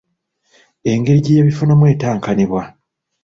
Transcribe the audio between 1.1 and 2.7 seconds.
gye yabifunamu etankanibwa.